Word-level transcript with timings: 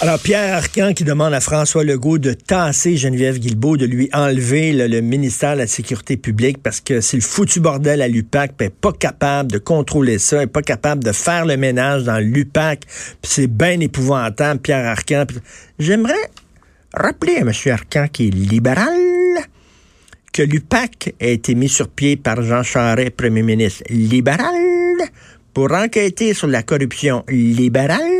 Alors, 0.00 0.20
Pierre 0.20 0.54
Arcan 0.54 0.92
qui 0.94 1.02
demande 1.02 1.34
à 1.34 1.40
François 1.40 1.82
Legault 1.82 2.18
de 2.18 2.32
tasser 2.32 2.96
Geneviève 2.96 3.40
Guilbeault, 3.40 3.76
de 3.76 3.84
lui 3.84 4.08
enlever 4.12 4.72
le, 4.72 5.00
ministère 5.00 5.54
de 5.54 5.58
la 5.58 5.66
Sécurité 5.66 6.16
publique 6.16 6.62
parce 6.62 6.80
que 6.80 7.00
c'est 7.00 7.16
le 7.16 7.22
foutu 7.22 7.58
bordel 7.58 8.00
à 8.00 8.06
l'UPAC, 8.06 8.52
puis 8.56 8.68
pas 8.68 8.92
capable 8.92 9.50
de 9.50 9.58
contrôler 9.58 10.20
ça, 10.20 10.46
pas 10.46 10.62
capable 10.62 11.02
de 11.02 11.10
faire 11.10 11.46
le 11.46 11.56
ménage 11.56 12.04
dans 12.04 12.18
l'UPAC, 12.18 12.84
c'est 13.24 13.48
bien 13.48 13.80
épouvantable, 13.80 14.60
Pierre 14.60 14.86
Arcan. 14.86 15.26
J'aimerais 15.80 16.30
rappeler 16.94 17.38
à 17.38 17.40
M. 17.40 17.52
Arcan 17.66 18.06
qui 18.06 18.28
est 18.28 18.30
libéral 18.30 18.94
que 20.32 20.42
l'UPAC 20.42 21.16
a 21.20 21.26
été 21.26 21.56
mis 21.56 21.68
sur 21.68 21.88
pied 21.88 22.16
par 22.16 22.40
Jean 22.42 22.62
Charest, 22.62 23.16
premier 23.16 23.42
ministre 23.42 23.82
libéral, 23.90 24.54
pour 25.52 25.72
enquêter 25.72 26.34
sur 26.34 26.46
la 26.46 26.62
corruption 26.62 27.24
libérale 27.28 28.17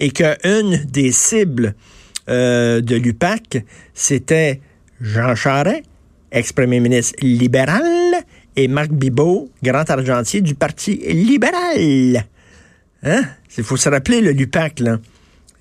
et 0.00 0.10
qu'une 0.10 0.84
des 0.90 1.12
cibles 1.12 1.74
euh, 2.28 2.80
de 2.80 2.96
l'UPAC, 2.96 3.64
c'était 3.94 4.60
Jean 5.00 5.34
Charest, 5.34 5.82
ex-premier 6.32 6.80
ministre 6.80 7.14
libéral, 7.22 7.82
et 8.56 8.68
Marc 8.68 8.90
Bibot, 8.90 9.48
grand 9.62 9.88
argentier 9.88 10.40
du 10.40 10.54
Parti 10.54 10.96
libéral. 10.96 12.24
Hein? 13.02 13.22
Il 13.56 13.64
faut 13.64 13.76
se 13.76 13.88
rappeler, 13.88 14.20
le 14.20 14.32
l'UPAC, 14.32 14.80
là. 14.80 14.98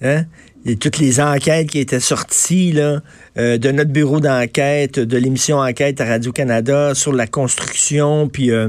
Hein? 0.02 0.26
Et 0.66 0.76
toutes 0.76 0.98
les 0.98 1.22
enquêtes 1.22 1.70
qui 1.70 1.80
étaient 1.80 2.00
sorties 2.00 2.74
là, 2.74 3.02
euh, 3.38 3.58
de 3.58 3.72
notre 3.72 3.92
bureau 3.92 4.20
d'enquête, 4.20 5.00
de 5.00 5.18
l'émission 5.18 5.60
Enquête 5.60 6.02
à 6.02 6.06
Radio-Canada 6.06 6.94
sur 6.94 7.14
la 7.14 7.28
construction, 7.28 8.28
puis 8.28 8.52
euh, 8.52 8.68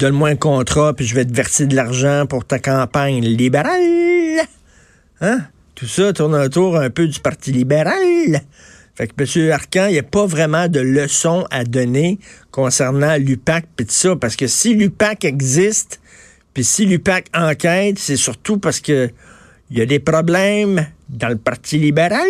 donne-moi 0.00 0.30
un 0.30 0.36
contrat, 0.36 0.94
puis 0.94 1.06
je 1.06 1.14
vais 1.14 1.26
te 1.26 1.34
verser 1.34 1.66
de 1.66 1.76
l'argent 1.76 2.24
pour 2.26 2.46
ta 2.46 2.58
campagne 2.58 3.22
libérale. 3.22 4.40
Hein? 5.20 5.40
Tout 5.74 5.86
ça 5.86 6.14
tourne 6.14 6.34
autour 6.34 6.78
un 6.78 6.88
peu 6.88 7.06
du 7.06 7.20
Parti 7.20 7.52
libéral. 7.52 8.40
Fait 8.94 9.08
que 9.08 9.12
M. 9.18 9.52
Arcan, 9.52 9.86
il 9.88 9.92
n'y 9.92 9.98
a 9.98 10.02
pas 10.02 10.24
vraiment 10.24 10.68
de 10.68 10.80
leçon 10.80 11.46
à 11.50 11.64
donner 11.64 12.18
concernant 12.50 13.16
l'UPAC 13.18 13.66
et 13.78 13.84
tout 13.84 13.92
ça, 13.92 14.16
parce 14.16 14.36
que 14.36 14.46
si 14.46 14.74
l'UPAC 14.74 15.26
existe, 15.26 16.00
puis 16.54 16.64
si 16.64 16.86
l'UPAC 16.86 17.26
enquête, 17.34 17.98
c'est 17.98 18.16
surtout 18.16 18.56
parce 18.56 18.80
que 18.80 19.10
il 19.70 19.78
y 19.78 19.82
a 19.82 19.86
des 19.86 20.00
problèmes 20.00 20.86
dans 21.10 21.28
le 21.28 21.36
Parti 21.36 21.78
libéral. 21.78 22.26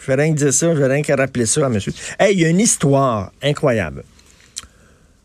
Je 0.00 0.06
vais 0.06 0.22
rien 0.22 0.32
dire 0.34 0.52
ça, 0.52 0.74
je 0.74 0.78
vais 0.78 0.86
rien 0.86 1.02
qu'à 1.02 1.16
rappeler 1.16 1.46
ça 1.46 1.64
à 1.64 1.68
monsieur. 1.70 1.92
Hey, 2.18 2.34
il 2.34 2.40
y 2.40 2.44
a 2.44 2.48
une 2.48 2.60
histoire 2.60 3.32
incroyable. 3.42 4.04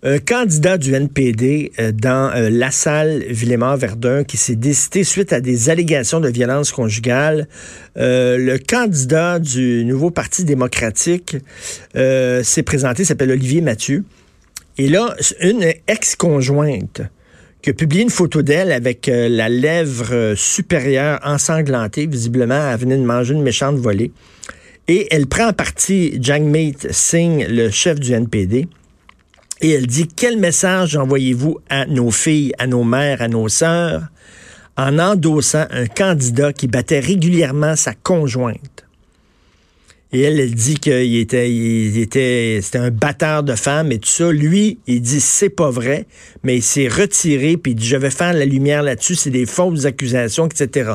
Un 0.03 0.19
candidat 0.19 0.77
du 0.77 0.93
NPD 0.93 1.71
euh, 1.79 1.91
dans 1.91 2.31
euh, 2.35 2.49
la 2.51 2.69
salle 2.69 3.23
Villemont-Verdun 3.29 4.23
qui 4.23 4.37
s'est 4.37 4.55
décidé 4.55 5.03
suite 5.03 5.33
à 5.33 5.39
des 5.39 5.69
allégations 5.69 6.19
de 6.19 6.27
violence 6.27 6.71
conjugale. 6.71 7.47
Euh, 7.97 8.37
le 8.37 8.59
candidat 8.59 9.39
du 9.39 9.83
nouveau 9.85 10.11
Parti 10.11 10.43
démocratique 10.43 11.37
s'est 11.95 12.63
présenté, 12.63 13.05
s'appelle 13.05 13.31
Olivier 13.31 13.61
Mathieu. 13.61 14.03
Et 14.77 14.89
là, 14.89 15.15
une 15.39 15.65
ex-conjointe 15.87 17.01
qui 17.61 17.69
a 17.69 17.73
publié 17.73 18.03
une 18.03 18.09
photo 18.09 18.41
d'elle 18.41 18.71
avec 18.71 19.09
la 19.09 19.49
lèvre 19.49 20.35
supérieure 20.35 21.19
ensanglantée, 21.23 22.05
visiblement, 22.05 22.69
elle 22.71 22.77
venait 22.77 22.97
de 22.97 23.03
manger 23.03 23.33
une 23.33 23.41
méchante 23.41 23.77
volée. 23.77 24.11
Et 24.87 25.07
elle 25.09 25.25
prend 25.25 25.47
en 25.47 25.53
partie 25.53 26.21
Jagmeet 26.21 26.75
Singh, 26.91 27.47
le 27.49 27.71
chef 27.71 27.99
du 27.99 28.11
NPD. 28.11 28.67
Et 29.61 29.71
elle 29.71 29.87
dit, 29.87 30.07
quel 30.07 30.37
message 30.37 30.95
envoyez-vous 30.95 31.59
à 31.69 31.85
nos 31.85 32.11
filles, 32.11 32.53
à 32.59 32.67
nos 32.67 32.83
mères, 32.83 33.21
à 33.21 33.27
nos 33.27 33.47
sœurs, 33.47 34.03
en 34.77 34.99
endossant 34.99 35.65
un 35.71 35.87
candidat 35.87 36.51
qui 36.51 36.67
battait 36.67 36.99
régulièrement 36.99 37.75
sa 37.75 37.93
conjointe? 37.93 38.85
Et 40.11 40.21
elle, 40.21 40.39
elle 40.39 40.53
dit 40.53 40.75
qu'il 40.75 41.17
était, 41.17 41.51
il 41.51 41.97
était, 41.97 42.59
c'était 42.61 42.77
un 42.77 42.91
batteur 42.91 43.43
de 43.43 43.55
femmes 43.55 43.91
et 43.91 43.99
tout 43.99 44.07
ça. 44.07 44.31
Lui, 44.31 44.77
il 44.87 45.01
dit 45.01 45.19
c'est 45.19 45.49
pas 45.49 45.69
vrai, 45.69 46.05
mais 46.43 46.57
il 46.57 46.61
s'est 46.63 46.87
retiré 46.87 47.57
puis 47.57 47.73
il 47.73 47.75
dit 47.75 47.85
je 47.85 47.97
vais 47.97 48.11
faire 48.11 48.31
la 48.31 48.45
lumière 48.45 48.81
là-dessus, 48.81 49.15
c'est 49.15 49.29
des 49.29 49.45
fausses 49.45 49.83
accusations, 49.83 50.47
etc. 50.47 50.93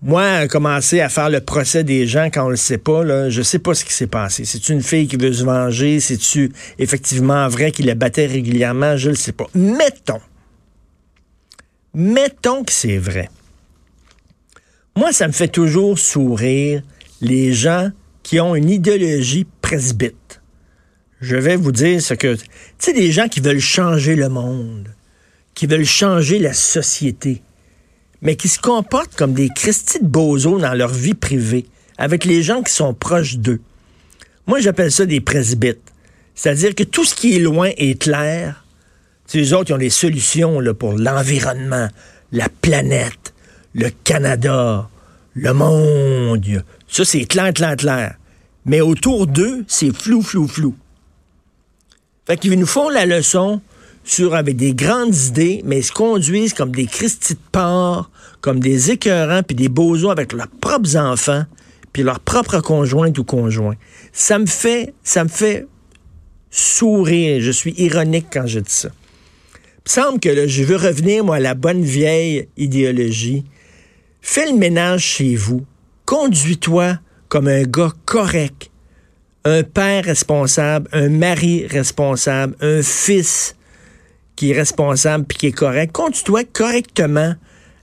Moi, 0.00 0.46
commencer 0.46 1.00
à 1.00 1.08
faire 1.08 1.28
le 1.28 1.40
procès 1.40 1.82
des 1.82 2.06
gens 2.06 2.26
quand 2.32 2.46
on 2.46 2.50
le 2.50 2.56
sait 2.56 2.78
pas, 2.78 3.02
là, 3.02 3.30
je 3.30 3.42
sais 3.42 3.58
pas 3.58 3.74
ce 3.74 3.84
qui 3.84 3.92
s'est 3.92 4.06
passé. 4.06 4.44
C'est 4.44 4.68
une 4.68 4.80
fille 4.80 5.08
qui 5.08 5.16
veut 5.16 5.32
se 5.32 5.44
venger, 5.44 5.98
c'est-tu 5.98 6.52
effectivement 6.78 7.48
vrai 7.48 7.72
qu'il 7.72 7.86
la 7.86 7.96
battait 7.96 8.26
régulièrement, 8.26 8.96
je 8.96 9.10
le 9.10 9.16
sais 9.16 9.32
pas. 9.32 9.46
Mettons, 9.54 10.20
mettons 11.94 12.62
que 12.62 12.72
c'est 12.72 12.98
vrai. 12.98 13.28
Moi, 14.96 15.12
ça 15.12 15.26
me 15.26 15.32
fait 15.32 15.48
toujours 15.48 15.98
sourire 15.98 16.82
les 17.20 17.52
gens 17.52 17.90
qui 18.22 18.38
ont 18.38 18.54
une 18.54 18.70
idéologie 18.70 19.46
presbyte. 19.62 20.40
Je 21.20 21.34
vais 21.34 21.56
vous 21.56 21.72
dire 21.72 22.00
ce 22.00 22.14
que, 22.14 22.36
tu 22.36 22.44
sais, 22.78 22.92
des 22.92 23.10
gens 23.10 23.26
qui 23.26 23.40
veulent 23.40 23.58
changer 23.58 24.14
le 24.14 24.28
monde, 24.28 24.94
qui 25.54 25.66
veulent 25.66 25.84
changer 25.84 26.38
la 26.38 26.52
société 26.52 27.42
mais 28.22 28.36
qui 28.36 28.48
se 28.48 28.58
comportent 28.58 29.14
comme 29.16 29.34
des 29.34 29.48
Christy 29.48 30.00
de 30.00 30.06
bozos 30.06 30.58
dans 30.58 30.74
leur 30.74 30.92
vie 30.92 31.14
privée, 31.14 31.66
avec 31.96 32.24
les 32.24 32.42
gens 32.42 32.62
qui 32.62 32.72
sont 32.72 32.94
proches 32.94 33.36
d'eux. 33.36 33.60
Moi, 34.46 34.60
j'appelle 34.60 34.90
ça 34.90 35.06
des 35.06 35.20
presbytes. 35.20 35.92
C'est-à-dire 36.34 36.74
que 36.74 36.84
tout 36.84 37.04
ce 37.04 37.14
qui 37.14 37.36
est 37.36 37.40
loin 37.40 37.70
est 37.76 38.00
clair. 38.00 38.64
Les 39.34 39.52
autres, 39.52 39.70
ils 39.70 39.74
ont 39.74 39.78
des 39.78 39.90
solutions 39.90 40.62
pour 40.78 40.92
l'environnement, 40.94 41.88
la 42.32 42.48
planète, 42.48 43.34
le 43.74 43.90
Canada, 44.04 44.88
le 45.34 45.52
monde. 45.52 46.64
Ça, 46.88 47.04
c'est 47.04 47.24
clair, 47.24 47.52
clair, 47.52 47.76
clair. 47.76 48.14
Mais 48.64 48.80
autour 48.80 49.26
d'eux, 49.26 49.64
c'est 49.68 49.94
flou, 49.94 50.22
flou, 50.22 50.48
flou. 50.48 50.74
Fait 52.26 52.36
qu'ils 52.36 52.58
nous 52.58 52.66
font 52.66 52.88
la 52.88 53.06
leçon 53.06 53.60
avec 54.32 54.56
des 54.56 54.74
grandes 54.74 55.14
idées, 55.14 55.62
mais 55.64 55.78
ils 55.78 55.84
se 55.84 55.92
conduisent 55.92 56.54
comme 56.54 56.72
des 56.72 56.86
Christy 56.86 57.34
de 57.34 57.40
porc, 57.52 58.10
comme 58.40 58.60
des 58.60 58.90
écœurants, 58.90 59.42
puis 59.42 59.54
des 59.54 59.68
bozos 59.68 60.10
avec 60.10 60.32
leurs 60.32 60.48
propres 60.48 60.96
enfants, 60.96 61.44
puis 61.92 62.02
leurs 62.02 62.20
propres 62.20 62.60
conjointes 62.60 63.18
ou 63.18 63.24
conjoints. 63.24 63.76
Ça 64.12 64.38
me 64.38 64.46
fait, 64.46 64.94
ça 65.02 65.24
me 65.24 65.28
fait 65.28 65.66
sourire. 66.50 67.40
Je 67.40 67.50
suis 67.50 67.74
ironique 67.76 68.26
quand 68.32 68.46
je 68.46 68.60
dis 68.60 68.72
ça. 68.72 68.88
Il 68.90 70.00
me 70.00 70.04
semble 70.04 70.20
que 70.20 70.46
je 70.46 70.64
veux 70.64 70.76
revenir, 70.76 71.24
moi, 71.24 71.36
à 71.36 71.40
la 71.40 71.54
bonne 71.54 71.82
vieille 71.82 72.48
idéologie. 72.56 73.44
Fais 74.20 74.50
le 74.50 74.56
ménage 74.56 75.02
chez 75.02 75.34
vous. 75.36 75.64
Conduis-toi 76.04 76.98
comme 77.28 77.48
un 77.48 77.62
gars 77.62 77.92
correct, 78.06 78.70
un 79.44 79.62
père 79.62 80.04
responsable, 80.04 80.88
un 80.92 81.08
mari 81.08 81.66
responsable, 81.66 82.54
un 82.60 82.82
fils 82.82 83.54
qui 84.38 84.52
est 84.52 84.54
responsable 84.54 85.24
puis 85.24 85.36
qui 85.36 85.46
est 85.48 85.52
correct. 85.52 85.90
Conduis-toi 85.90 86.44
correctement 86.52 87.34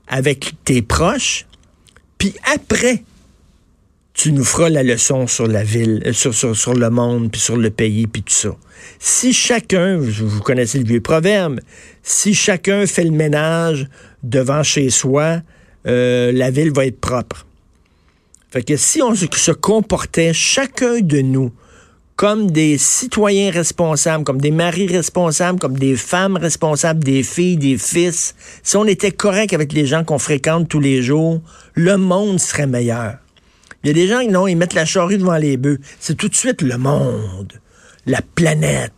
avec 0.08 0.54
tes 0.64 0.82
proches, 0.82 1.46
puis 2.18 2.34
après, 2.54 3.04
tu 4.14 4.32
nous 4.32 4.46
feras 4.46 4.70
la 4.70 4.82
leçon 4.82 5.28
sur 5.28 5.47
la 5.47 5.66
ville, 5.66 6.02
euh, 6.06 6.14
sur, 6.14 6.74
le 6.74 6.90
monde, 6.90 7.29
puis 7.29 7.41
sur 7.41 7.58
le 7.58 7.70
pays, 7.72 8.08
puis 8.08 8.24
tout 8.24 8.32
ça. 8.32 8.56
Si 9.00 9.34
chacun, 9.34 9.97
vous 9.97 10.40
connaissez 10.40 10.79
le 10.79 10.85
vieux 10.85 11.02
proverbe, 11.02 11.59
si 12.03 12.34
chacun 12.34 12.88
fait 12.88 13.03
le 13.03 13.12
ménage 13.12 13.90
devant 14.24 14.64
chez 14.64 14.90
soi, 14.90 15.41
euh, 15.88 16.32
la 16.32 16.52
ville 16.52 16.72
va 16.72 16.85
être 16.85 17.02
propre. 17.02 17.46
Fait 18.50 18.64
que 18.64 18.78
si 18.78 19.02
on 19.02 19.14
se 19.14 19.52
comportait 19.52 20.32
chacun 20.32 21.02
de 21.02 21.20
nous 21.20 21.52
comme 22.16 22.50
des 22.50 22.78
citoyens 22.78 23.52
responsables, 23.52 24.23
comme 24.23 24.40
des 24.40 24.52
maris 24.52 24.88
responsables, 24.88 25.59
comme 25.59 25.78
des 25.78 25.96
femmes 25.96 26.38
responsables, 26.38 27.03
des 27.03 27.23
filles, 27.23 27.58
des 27.58 27.78
fils, 27.78 28.35
si 28.64 28.78
on 28.78 28.85
était 28.85 29.12
correct 29.12 29.53
avec 29.53 29.73
les 29.73 29.85
gens 29.85 30.03
qu'on 30.03 30.20
fréquente 30.20 30.70
tous 30.70 30.79
les 30.79 31.02
jours, 31.02 31.41
le 31.73 31.97
monde 31.97 32.40
serait 32.40 32.67
meilleur. 32.67 33.17
Il 33.84 33.88
y 33.88 33.90
a 33.91 33.94
des 33.94 34.08
gens 34.08 34.22
qui 34.22 34.29
non, 34.29 34.47
ils 34.47 34.56
mettent 34.56 34.73
la 34.73 34.85
charrue 34.85 35.17
devant 35.17 35.38
les 35.38 35.58
bœufs. 35.58 35.79
C'est 36.00 36.16
tout 36.16 36.29
de 36.29 36.35
suite 36.35 36.62
le 36.62 36.78
monde, 36.78 37.53
la 38.06 38.22
planète. 38.22 38.94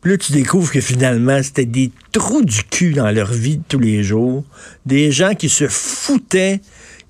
Puis 0.00 0.12
là, 0.12 0.18
tu 0.18 0.32
découvres 0.32 0.70
que 0.70 0.80
finalement, 0.80 1.42
c'était 1.42 1.64
des 1.64 1.90
trous 2.12 2.44
du 2.44 2.62
cul 2.64 2.92
dans 2.92 3.10
leur 3.10 3.32
vie 3.32 3.58
de 3.58 3.62
tous 3.68 3.78
les 3.78 4.02
jours. 4.02 4.44
Des 4.86 5.10
gens 5.10 5.34
qui 5.34 5.48
se 5.48 5.66
foutaient 5.66 6.60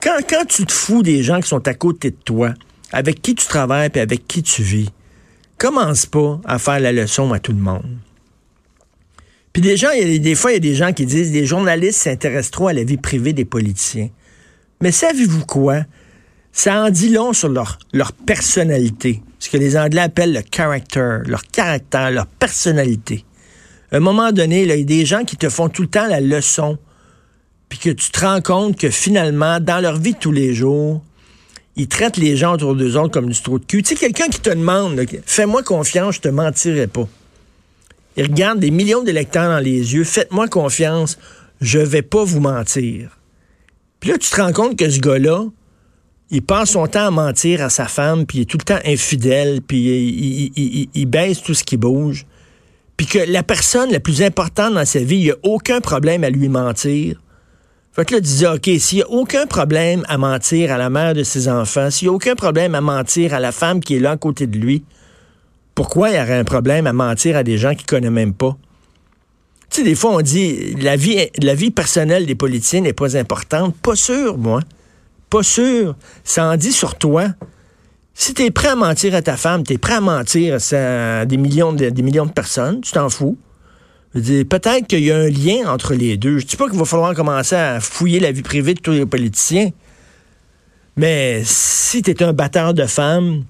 Quand, 0.00 0.18
quand 0.28 0.44
tu 0.46 0.64
te 0.64 0.72
fous 0.72 1.02
des 1.02 1.22
gens 1.22 1.40
qui 1.40 1.48
sont 1.48 1.66
à 1.68 1.74
côté 1.74 2.10
de 2.10 2.16
toi, 2.24 2.54
avec 2.92 3.20
qui 3.20 3.34
tu 3.34 3.46
travailles 3.46 3.90
et 3.94 4.00
avec 4.00 4.26
qui 4.26 4.42
tu 4.42 4.62
vis, 4.62 4.90
commence 5.64 6.04
pas 6.04 6.38
à 6.44 6.58
faire 6.58 6.78
la 6.78 6.92
leçon 6.92 7.32
à 7.32 7.38
tout 7.38 7.52
le 7.52 7.58
monde. 7.58 7.96
Puis 9.54 9.62
des 9.62 9.78
gens, 9.78 9.92
y 9.92 10.02
a, 10.02 10.18
des 10.18 10.34
fois, 10.34 10.50
il 10.50 10.54
y 10.54 10.56
a 10.58 10.60
des 10.60 10.74
gens 10.74 10.92
qui 10.92 11.06
disent 11.06 11.32
les 11.32 11.46
journalistes 11.46 12.02
s'intéressent 12.02 12.50
trop 12.50 12.68
à 12.68 12.74
la 12.74 12.84
vie 12.84 12.98
privée 12.98 13.32
des 13.32 13.46
politiciens. 13.46 14.10
Mais 14.82 14.92
savez-vous 14.92 15.46
quoi? 15.46 15.84
Ça 16.52 16.84
en 16.84 16.90
dit 16.90 17.08
long 17.08 17.32
sur 17.32 17.48
leur, 17.48 17.78
personnalité. 18.26 19.22
Ce 19.38 19.48
que 19.48 19.56
les 19.56 19.78
Anglais 19.78 20.02
appellent 20.02 20.34
le 20.34 20.42
character, 20.54 21.20
leur 21.24 21.44
caractère, 21.44 22.10
leur 22.10 22.26
personnalité. 22.26 23.24
À 23.90 23.96
un 23.96 24.00
moment 24.00 24.32
donné, 24.32 24.64
il 24.64 24.68
y 24.68 24.72
a 24.72 24.84
des 24.84 25.06
gens 25.06 25.24
qui 25.24 25.38
te 25.38 25.48
font 25.48 25.70
tout 25.70 25.82
le 25.82 25.88
temps 25.88 26.06
la 26.06 26.20
leçon, 26.20 26.76
puis 27.70 27.78
que 27.78 27.88
tu 27.88 28.10
te 28.10 28.20
rends 28.20 28.42
compte 28.42 28.76
que 28.76 28.90
finalement, 28.90 29.60
dans 29.60 29.80
leur 29.80 29.96
vie 29.96 30.14
tous 30.14 30.32
les 30.32 30.52
jours, 30.52 31.02
ils 31.76 31.88
traitent 31.88 32.16
les 32.16 32.36
gens 32.36 32.54
autour 32.54 32.74
d'eux 32.74 32.96
autres 32.96 33.12
comme 33.12 33.30
du 33.30 33.40
trou 33.40 33.58
de 33.58 33.64
cul. 33.64 33.82
Tu 33.82 33.90
sais, 33.90 34.00
quelqu'un 34.00 34.28
qui 34.28 34.40
te 34.40 34.50
demande, 34.50 35.00
fais-moi 35.26 35.62
confiance, 35.62 36.16
je 36.16 36.20
te 36.20 36.28
mentirai 36.28 36.86
pas. 36.86 37.08
Il 38.16 38.24
regarde 38.24 38.60
des 38.60 38.70
millions 38.70 39.02
d'électeurs 39.02 39.48
dans 39.48 39.58
les 39.58 39.94
yeux, 39.94 40.04
faites-moi 40.04 40.46
confiance, 40.48 41.18
je 41.60 41.80
vais 41.80 42.02
pas 42.02 42.22
vous 42.22 42.40
mentir. 42.40 43.18
Puis 43.98 44.10
là, 44.10 44.18
tu 44.18 44.30
te 44.30 44.36
rends 44.40 44.52
compte 44.52 44.76
que 44.76 44.88
ce 44.88 45.00
gars-là, 45.00 45.46
il 46.30 46.42
passe 46.42 46.70
son 46.70 46.86
temps 46.86 47.06
à 47.06 47.10
mentir 47.10 47.62
à 47.62 47.70
sa 47.70 47.86
femme, 47.86 48.26
puis 48.26 48.38
il 48.38 48.40
est 48.42 48.44
tout 48.44 48.58
le 48.58 48.64
temps 48.64 48.78
infidèle, 48.84 49.60
puis 49.62 49.78
il, 49.78 50.88
il, 50.94 51.06
baisse 51.06 51.42
tout 51.42 51.54
ce 51.54 51.64
qui 51.64 51.76
bouge. 51.76 52.26
Puis 52.96 53.06
que 53.06 53.18
la 53.18 53.42
personne 53.42 53.90
la 53.90 54.00
plus 54.00 54.22
importante 54.22 54.74
dans 54.74 54.84
sa 54.84 55.00
vie, 55.00 55.16
il 55.16 55.24
n'y 55.24 55.30
a 55.30 55.36
aucun 55.42 55.80
problème 55.80 56.22
à 56.22 56.30
lui 56.30 56.48
mentir. 56.48 57.20
Fait 57.94 58.04
que 58.04 58.14
là, 58.14 58.20
tu 58.20 58.26
dis, 58.26 58.46
OK, 58.46 58.68
s'il 58.80 58.98
n'y 58.98 59.02
a 59.02 59.10
aucun 59.10 59.46
problème 59.46 60.04
à 60.08 60.18
mentir 60.18 60.72
à 60.72 60.78
la 60.78 60.90
mère 60.90 61.14
de 61.14 61.22
ses 61.22 61.48
enfants, 61.48 61.90
s'il 61.90 62.08
n'y 62.08 62.12
a 62.12 62.16
aucun 62.16 62.34
problème 62.34 62.74
à 62.74 62.80
mentir 62.80 63.34
à 63.34 63.38
la 63.38 63.52
femme 63.52 63.80
qui 63.80 63.94
est 63.94 64.00
là 64.00 64.12
à 64.12 64.16
côté 64.16 64.48
de 64.48 64.58
lui, 64.58 64.82
pourquoi 65.76 66.10
il 66.10 66.16
y 66.16 66.20
aurait 66.20 66.38
un 66.38 66.44
problème 66.44 66.88
à 66.88 66.92
mentir 66.92 67.36
à 67.36 67.44
des 67.44 67.56
gens 67.56 67.70
qu'il 67.70 67.82
ne 67.82 67.86
connaît 67.86 68.10
même 68.10 68.34
pas? 68.34 68.56
Tu 69.70 69.80
sais, 69.80 69.84
des 69.84 69.94
fois, 69.94 70.10
on 70.10 70.22
dit, 70.22 70.74
la 70.74 70.96
vie, 70.96 71.18
la 71.40 71.54
vie 71.54 71.70
personnelle 71.70 72.26
des 72.26 72.34
politiciens 72.34 72.80
n'est 72.80 72.92
pas 72.92 73.16
importante. 73.16 73.76
Pas 73.76 73.94
sûr, 73.94 74.38
moi. 74.38 74.60
Pas 75.30 75.44
sûr. 75.44 75.94
Ça 76.24 76.46
en 76.46 76.56
dit 76.56 76.72
sur 76.72 76.96
toi. 76.96 77.28
Si 78.12 78.34
tu 78.34 78.42
es 78.42 78.50
prêt 78.50 78.68
à 78.68 78.76
mentir 78.76 79.14
à 79.14 79.22
ta 79.22 79.36
femme, 79.36 79.62
tu 79.62 79.72
es 79.72 79.78
prêt 79.78 79.94
à 79.94 80.00
mentir 80.00 80.58
à 80.72 81.26
des 81.26 81.36
millions 81.36 81.72
de, 81.72 81.90
des 81.90 82.02
millions 82.02 82.26
de 82.26 82.32
personnes, 82.32 82.80
tu 82.80 82.90
t'en 82.90 83.08
fous. 83.08 83.36
Peut-être 84.14 84.86
qu'il 84.86 85.04
y 85.04 85.10
a 85.10 85.16
un 85.16 85.28
lien 85.28 85.68
entre 85.68 85.94
les 85.94 86.16
deux. 86.16 86.38
Je 86.38 86.46
dis 86.46 86.56
pas 86.56 86.68
qu'il 86.68 86.78
va 86.78 86.84
falloir 86.84 87.14
commencer 87.14 87.56
à 87.56 87.80
fouiller 87.80 88.20
la 88.20 88.30
vie 88.30 88.42
privée 88.42 88.74
de 88.74 88.80
tous 88.80 88.92
les 88.92 89.06
politiciens. 89.06 89.70
Mais 90.96 91.42
si 91.44 92.02
tu 92.02 92.12
es 92.12 92.22
un 92.22 92.32
batteur 92.32 92.74
de 92.74 92.86
femmes, 92.86 93.42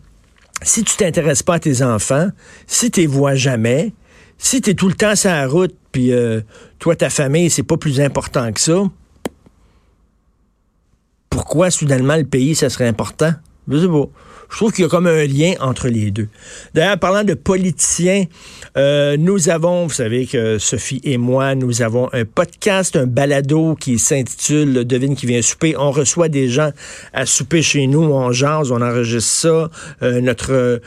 si 0.63 0.83
tu 0.83 0.97
t'intéresses 0.97 1.43
pas 1.43 1.55
à 1.55 1.59
tes 1.59 1.83
enfants, 1.83 2.29
si 2.67 2.91
tu 2.91 3.01
les 3.01 3.07
vois 3.07 3.35
jamais, 3.35 3.93
si 4.39 4.63
tu 4.63 4.71
es 4.71 4.75
tout 4.75 4.89
le 4.89 4.95
temps 4.95 5.15
sur 5.15 5.31
la 5.31 5.47
route, 5.47 5.75
puis 5.93 6.13
euh, 6.13 6.41
toi, 6.79 6.97
ta 6.97 7.11
famille, 7.11 7.51
c'est 7.51 7.63
pas 7.63 7.77
plus 7.77 8.01
important 8.01 8.51
que 8.51 8.61
ça, 8.61 8.83
pourquoi 11.29 11.71
soudainement 11.71 12.17
le 12.17 12.25
pays, 12.25 12.55
ça 12.55 12.71
serait 12.71 12.89
important? 12.89 13.35
Je 13.69 13.79
sais 13.79 13.89
pas. 13.89 14.09
Je 14.55 14.59
trouve 14.61 14.71
qu'il 14.71 14.85
y 14.85 14.87
a 14.87 14.89
comme 14.89 15.09
un 15.09 15.27
lien 15.27 15.55
entre 15.59 15.89
les 15.89 16.13
deux. 16.13 16.29
D'ailleurs, 16.75 16.97
parlant 17.01 17.25
de 17.25 17.35
politiciens, 17.35 18.27
euh, 18.77 19.17
nous 19.17 19.49
avons, 19.49 19.89
vous 19.89 19.93
savez 19.93 20.27
que 20.27 20.59
Sophie 20.59 21.01
et 21.03 21.19
moi, 21.19 21.57
nous 21.57 21.83
avons 21.83 22.09
un 22.13 22.25
podcast, 22.25 22.95
un 22.95 23.07
balado 23.07 23.75
qui 23.75 23.99
s'intitule 23.99 24.85
Devine 24.85 25.17
qui 25.17 25.27
vient 25.27 25.43
souper. 25.43 25.75
On 25.77 25.91
reçoit 25.91 26.29
des 26.29 26.49
gens 26.49 26.71
à 27.13 27.27
souper 27.27 27.63
chez 27.63 27.89
nous, 27.89 28.05
on 28.05 28.31
jase, 28.31 28.71
on 28.71 28.81
enregistre 28.81 29.29
ça. 29.29 29.71
Euh, 30.05 30.21
notre 30.21 30.81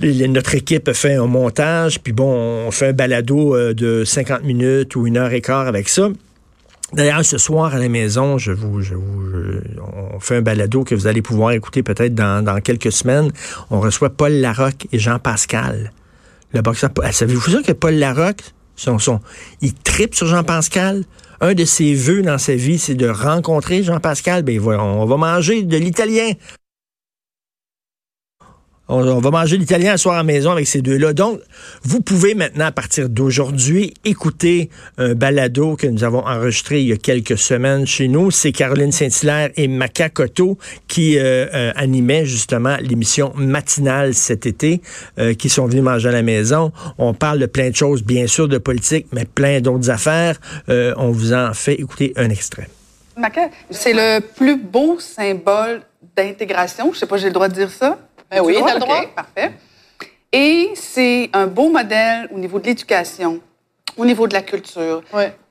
notre 0.00 0.54
équipe 0.54 0.90
fait 0.94 1.16
un 1.16 1.26
montage, 1.26 2.00
puis 2.00 2.14
bon, 2.14 2.32
on 2.66 2.70
fait 2.70 2.86
un 2.86 2.92
balado 2.94 3.54
euh, 3.54 3.74
de 3.74 4.02
50 4.06 4.44
minutes 4.44 4.96
ou 4.96 5.06
une 5.06 5.18
heure 5.18 5.34
et 5.34 5.42
quart 5.42 5.66
avec 5.66 5.90
ça. 5.90 6.08
D'ailleurs, 6.94 7.24
ce 7.24 7.38
soir 7.38 7.74
à 7.74 7.78
la 7.78 7.88
maison, 7.88 8.38
je 8.38 8.52
vous, 8.52 8.80
je 8.80 8.94
vous, 8.94 9.22
on 10.14 10.20
fait 10.20 10.36
un 10.36 10.42
balado 10.42 10.84
que 10.84 10.94
vous 10.94 11.06
allez 11.06 11.22
pouvoir 11.22 11.52
écouter 11.52 11.82
peut-être 11.82 12.14
dans, 12.14 12.60
quelques 12.62 12.92
semaines. 12.92 13.32
On 13.70 13.80
reçoit 13.80 14.10
Paul 14.10 14.32
Larocque 14.32 14.86
et 14.92 14.98
Jean 14.98 15.18
Pascal. 15.18 15.92
Le 16.52 16.62
boxeur. 16.62 16.90
Savez-vous 17.10 17.50
ça 17.50 17.62
que 17.62 17.72
Paul 17.72 17.94
Larocque, 17.94 18.42
son, 18.76 18.98
son, 18.98 19.20
il 19.60 19.74
tripe 19.74 20.14
sur 20.14 20.26
Jean 20.26 20.44
Pascal? 20.44 21.04
Un 21.40 21.54
de 21.54 21.64
ses 21.64 21.94
vœux 21.94 22.22
dans 22.22 22.38
sa 22.38 22.54
vie, 22.54 22.78
c'est 22.78 22.94
de 22.94 23.08
rencontrer 23.08 23.82
Jean 23.82 23.98
Pascal. 23.98 24.44
Ben 24.44 24.60
on 24.60 25.04
va 25.04 25.16
manger 25.16 25.62
de 25.62 25.76
l'italien. 25.76 26.30
On, 28.86 29.18
va 29.18 29.30
manger 29.30 29.56
l'italien 29.56 29.94
à 29.94 29.96
soir 29.96 30.14
à 30.14 30.18
la 30.18 30.24
maison 30.24 30.50
avec 30.50 30.66
ces 30.66 30.82
deux-là. 30.82 31.14
Donc, 31.14 31.40
vous 31.84 32.02
pouvez 32.02 32.34
maintenant, 32.34 32.66
à 32.66 32.72
partir 32.72 33.08
d'aujourd'hui, 33.08 33.94
écouter 34.04 34.68
un 34.98 35.14
balado 35.14 35.76
que 35.76 35.86
nous 35.86 36.04
avons 36.04 36.18
enregistré 36.26 36.82
il 36.82 36.88
y 36.88 36.92
a 36.92 36.98
quelques 36.98 37.38
semaines 37.38 37.86
chez 37.86 38.08
nous. 38.08 38.30
C'est 38.30 38.52
Caroline 38.52 38.92
Saint-Hilaire 38.92 39.50
et 39.56 39.68
Maca 39.68 40.10
Cotto 40.10 40.58
qui 40.86 41.18
euh, 41.18 41.46
euh, 41.54 41.72
animaient 41.76 42.26
justement 42.26 42.76
l'émission 42.78 43.32
matinale 43.36 44.12
cet 44.12 44.44
été, 44.44 44.82
euh, 45.18 45.32
qui 45.32 45.48
sont 45.48 45.66
venus 45.66 45.82
manger 45.82 46.10
à 46.10 46.12
la 46.12 46.22
maison. 46.22 46.70
On 46.98 47.14
parle 47.14 47.38
de 47.38 47.46
plein 47.46 47.70
de 47.70 47.76
choses, 47.76 48.02
bien 48.02 48.26
sûr, 48.26 48.48
de 48.48 48.58
politique, 48.58 49.06
mais 49.12 49.24
plein 49.24 49.60
d'autres 49.60 49.88
affaires. 49.88 50.38
on 50.68 51.10
vous 51.10 51.32
en 51.32 51.54
fait 51.54 51.74
écouter 51.74 52.12
un 52.16 52.28
extrait. 52.28 52.68
Maca, 53.16 53.48
c'est 53.70 53.94
le 53.94 54.20
plus 54.20 54.56
beau 54.56 54.98
symbole 54.98 55.82
d'intégration. 56.16 56.92
Je 56.92 56.98
sais 56.98 57.06
pas, 57.06 57.16
j'ai 57.16 57.28
le 57.28 57.32
droit 57.32 57.48
de 57.48 57.54
dire 57.54 57.70
ça? 57.70 57.98
Ben 58.34 58.42
oui, 58.44 58.56
t'as 58.64 58.74
le 58.74 58.80
droit. 58.80 59.02
Parfait. 59.14 59.52
Et 60.32 60.72
c'est 60.74 61.30
un 61.32 61.46
beau 61.46 61.70
modèle 61.70 62.28
au 62.32 62.38
niveau 62.38 62.58
de 62.58 62.66
l'éducation, 62.66 63.40
au 63.96 64.04
niveau 64.04 64.26
de 64.26 64.34
la 64.34 64.42
culture. 64.42 65.02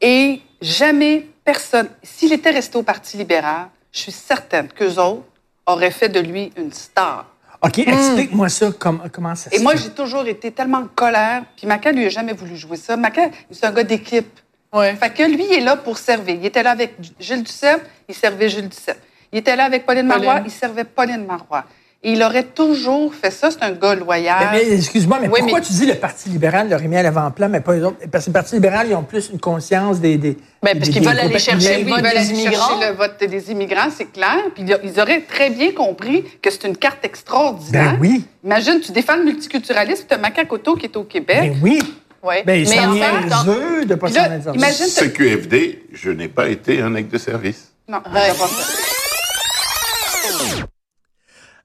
Et 0.01 0.41
jamais 0.62 1.25
personne, 1.45 1.88
s'il 2.03 2.33
était 2.33 2.50
resté 2.50 2.77
au 2.77 2.83
Parti 2.83 3.15
libéral, 3.15 3.68
je 3.94 4.00
suis 4.00 4.12
certaine 4.12 4.68
qu'eux 4.68 5.00
autres 5.00 5.24
auraient 5.65 5.91
fait 5.91 6.09
de 6.09 6.19
lui 6.19 6.51
une 6.57 6.74
star. 6.74 7.27
OK, 7.62 7.77
hmm. 7.77 7.89
explique-moi 7.89 8.50
ça, 8.50 8.71
comment 8.77 9.35
ça 9.35 9.50
se 9.50 9.56
Et 9.56 9.59
moi, 9.59 9.75
j'ai 9.77 9.91
toujours 9.91 10.27
été 10.27 10.51
tellement 10.51 10.80
en 10.80 10.88
colère, 10.94 11.44
puis 11.56 11.65
Maca, 11.65 11.94
lui, 11.94 12.06
a 12.06 12.09
jamais 12.09 12.33
voulu 12.33 12.57
jouer 12.57 12.75
ça. 12.75 12.97
Maca, 12.97 13.30
c'est 13.51 13.65
un 13.65 13.71
gars 13.71 13.85
d'équipe. 13.85 14.38
Ouais. 14.74 14.95
Fait 14.95 15.13
que 15.13 15.24
lui, 15.24 15.45
il 15.50 15.53
est 15.53 15.62
là 15.62 15.77
pour 15.77 15.97
servir. 15.97 16.35
Il 16.35 16.45
était 16.45 16.63
là 16.63 16.71
avec 16.71 16.95
Gilles 17.19 17.44
Duceppe, 17.44 17.88
il 18.09 18.15
servait 18.15 18.50
Gilles 18.50 18.68
Duceppe. 18.68 19.00
Il 19.31 19.39
était 19.39 19.56
là 19.56 19.63
avec 19.63 19.85
Pauline 19.85 20.07
Marois, 20.07 20.41
il 20.44 20.51
servait 20.51 20.83
Pauline 20.83 21.25
Marois 21.25 21.63
il 22.04 22.22
aurait 22.24 22.44
toujours 22.44 23.14
fait 23.14 23.31
ça. 23.31 23.50
C'est 23.52 23.64
un 23.64 23.72
gars 23.72 23.95
loyal. 23.95 24.50
Mais, 24.52 24.74
excuse-moi, 24.74 25.19
mais 25.22 25.30
pourquoi 25.30 25.62
tu 25.62 25.74
dis 25.74 25.86
le 25.86 25.95
Parti 25.95 26.30
libéral 26.30 26.69
l'aurait 26.69 26.88
mis 26.88 26.98
à 26.98 27.04
l'avant-plan, 27.04 27.50
mais 27.50 27.62
pas 27.62 27.76
les 27.76 27.83
autres? 27.83 27.98
Parce 28.12 28.26
que 28.26 28.30
le 28.30 28.33
Parti 28.33 28.56
libéral, 28.56 28.88
ils 28.90 28.95
ont 28.95 29.04
plus 29.04 29.30
une 29.31 29.40
conscience 29.40 30.00
des. 30.00 30.18
des 30.18 30.38
ben, 30.62 30.78
parce 30.78 30.90
qu'ils 30.90 31.04
veulent 31.04 31.19
aller 31.19 31.40
chercher 31.40 31.83
le 31.83 31.90
vote 31.90 32.04
des 32.04 32.31
immigrants. 32.31 32.80
le 32.80 32.95
vote 32.95 33.24
des 33.24 33.52
immigrants, 33.52 33.90
c'est 33.95 34.12
clair. 34.12 34.38
Puis 34.54 34.66
ils 34.83 35.00
auraient 35.00 35.22
très 35.22 35.50
bien 35.50 35.72
compris 35.72 36.24
que 36.42 36.50
c'est 36.50 36.66
une 36.66 36.78
carte 36.78 37.04
extraordinaire. 37.04 37.94
Ben 37.94 37.98
oui. 38.02 38.26
Imagine, 38.44 38.80
tu 38.81 38.92
défends 38.92 39.16
le 39.16 39.24
multiculturalisme, 39.24 40.06
tu 40.07 40.14
as 40.14 40.18
Macacoto 40.18 40.76
qui 40.76 40.86
est 40.86 40.98
au 40.98 41.04
Québec. 41.04 41.54
Ben 41.54 41.60
oui. 41.62 41.80
Ouais. 42.22 42.44
Ben, 42.45 42.66
mais 42.69 42.80
en 42.80 42.94
fait, 42.94 43.86
de 43.86 43.95
pas 43.95 44.07
s'en 44.07 44.54
imagine. 44.54 44.86
CQFD, 44.88 45.88
je 45.92 46.10
n'ai 46.10 46.30
pas 46.30 46.48
été 46.48 46.81
un 46.81 46.95
acte 46.95 47.12
de 47.12 47.18
service. 47.18 47.74
Non, 47.88 48.00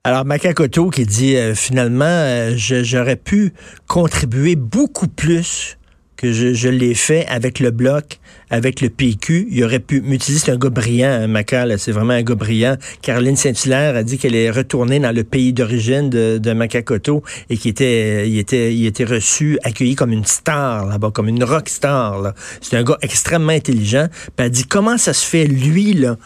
alors, 0.05 0.23
Macacoto 0.23 0.89
qui 0.89 1.05
dit 1.05 1.35
euh, 1.35 1.53
finalement, 1.53 2.05
euh, 2.05 2.53
j'aurais 2.55 3.17
pu 3.17 3.53
contribuer 3.85 4.55
beaucoup 4.55 5.09
plus 5.09 5.77
que 6.19 6.33
je, 6.33 6.53
je 6.53 6.67
l'ai 6.67 6.95
fait 6.95 7.25
avec 7.27 7.59
le 7.61 7.71
bloc 7.71 8.19
avec 8.49 8.81
le 8.81 8.89
PQ. 8.89 9.47
Il 9.51 9.63
aurait 9.63 9.79
pu 9.79 10.01
m'utiliser. 10.01 10.45
C'est 10.45 10.51
un 10.51 10.57
gars 10.57 10.69
brillant, 10.69 11.09
hein, 11.09 11.27
Maca, 11.27 11.65
c'est 11.77 11.91
vraiment 11.91 12.13
un 12.13 12.23
gars 12.23 12.35
brillant. 12.35 12.77
Caroline 13.01 13.35
Saint-Hilaire 13.35 13.95
a 13.95 14.03
dit 14.03 14.17
qu'elle 14.17 14.35
est 14.35 14.49
retournée 14.49 14.99
dans 14.99 15.11
le 15.11 15.23
pays 15.23 15.53
d'origine 15.53 16.09
de, 16.09 16.37
de 16.37 16.53
Macacoto 16.53 17.23
et 17.49 17.57
qu'il 17.57 17.71
était, 17.71 18.27
il 18.29 18.37
était, 18.39 18.73
il 18.73 18.85
était 18.85 19.03
reçu, 19.03 19.59
accueilli 19.63 19.95
comme 19.95 20.11
une 20.11 20.25
star 20.25 20.87
là-bas, 20.87 21.11
comme 21.11 21.27
une 21.27 21.43
rock 21.43 21.69
star. 21.69 22.33
C'est 22.61 22.77
un 22.77 22.83
gars 22.83 22.97
extrêmement 23.01 23.53
intelligent. 23.53 24.07
Puis 24.35 24.45
elle 24.45 24.51
dit 24.51 24.65
comment 24.65 24.97
ça 24.97 25.13
se 25.13 25.25
fait, 25.25 25.45
lui, 25.45 25.93
là, 25.93 26.17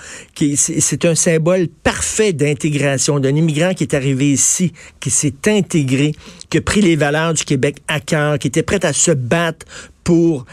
c'est 0.55 1.05
un 1.05 1.15
symbole 1.15 1.67
parfait 1.67 2.33
d'intégration 2.33 3.19
d'un 3.19 3.35
immigrant 3.35 3.73
qui 3.73 3.83
est 3.83 3.93
arrivé 3.93 4.31
ici, 4.31 4.73
qui 4.99 5.09
s'est 5.09 5.33
intégré, 5.47 6.13
qui 6.49 6.57
a 6.57 6.61
pris 6.61 6.81
les 6.81 6.95
valeurs 6.95 7.33
du 7.33 7.43
Québec 7.43 7.77
à 7.87 7.99
cœur, 7.99 8.39
qui 8.39 8.47
était 8.47 8.63
prêt 8.63 8.83
à 8.85 8.93
se 8.93 9.11
battre 9.11 9.65
pour 10.03 10.45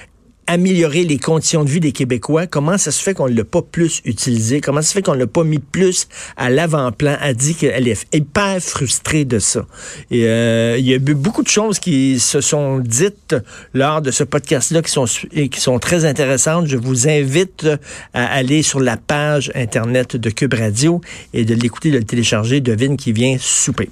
améliorer 0.50 1.04
les 1.04 1.18
conditions 1.18 1.62
de 1.62 1.70
vie 1.70 1.78
des 1.78 1.92
Québécois. 1.92 2.48
Comment 2.48 2.76
ça 2.76 2.90
se 2.90 3.00
fait 3.00 3.14
qu'on 3.14 3.28
ne 3.28 3.34
l'a 3.34 3.44
pas 3.44 3.62
plus 3.62 4.00
utilisé? 4.04 4.60
Comment 4.60 4.82
ça 4.82 4.88
se 4.88 4.92
fait 4.94 5.02
qu'on 5.02 5.14
ne 5.14 5.20
l'a 5.20 5.28
pas 5.28 5.44
mis 5.44 5.60
plus 5.60 6.08
à 6.36 6.50
l'avant-plan? 6.50 7.16
A 7.20 7.34
dit 7.34 7.54
qu'elle 7.54 7.86
est 7.86 8.04
hyper 8.12 8.60
frustrée 8.60 9.24
de 9.24 9.38
ça. 9.38 9.64
Euh, 10.12 10.74
il 10.76 10.84
y 10.84 10.92
a 10.92 10.96
eu 10.96 11.14
beaucoup 11.14 11.44
de 11.44 11.48
choses 11.48 11.78
qui 11.78 12.18
se 12.18 12.40
sont 12.40 12.78
dites 12.80 13.36
lors 13.74 14.02
de 14.02 14.10
ce 14.10 14.24
podcast-là 14.24 14.82
qui 14.82 14.90
sont, 14.90 15.04
qui 15.04 15.60
sont 15.60 15.78
très 15.78 16.04
intéressantes. 16.04 16.66
Je 16.66 16.76
vous 16.76 17.08
invite 17.08 17.68
à 18.12 18.26
aller 18.26 18.62
sur 18.62 18.80
la 18.80 18.96
page 18.96 19.52
Internet 19.54 20.16
de 20.16 20.30
Cube 20.30 20.54
Radio 20.54 21.00
et 21.32 21.44
de 21.44 21.54
l'écouter, 21.54 21.92
de 21.92 21.98
le 21.98 22.04
télécharger. 22.04 22.60
Devine 22.60 22.96
qui 22.96 23.12
vient 23.12 23.36
souper. 23.38 23.88